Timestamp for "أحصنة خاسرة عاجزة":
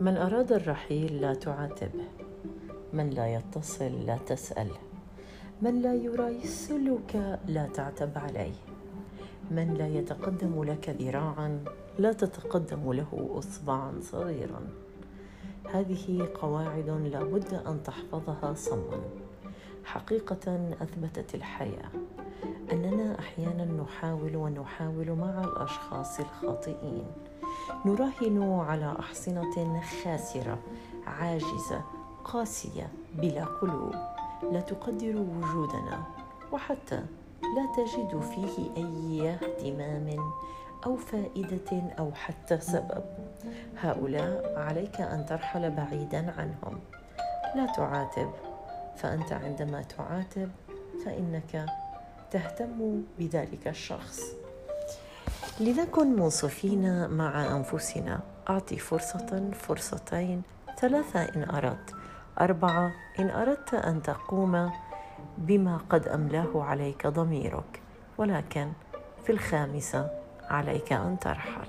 29.00-31.82